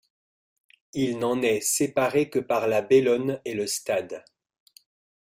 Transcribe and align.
Il 0.95 1.19
n'en 1.19 1.43
est 1.43 1.61
séparé 1.61 2.27
que 2.31 2.39
par 2.39 2.67
la 2.67 2.81
Bellonne 2.81 3.39
et 3.45 3.53
le 3.53 3.67
stade. 3.67 4.25